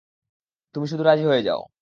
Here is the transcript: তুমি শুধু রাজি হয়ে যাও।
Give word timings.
তুমি 0.75 0.85
শুধু 0.87 1.03
রাজি 1.05 1.23
হয়ে 1.25 1.41
যাও। 1.43 1.61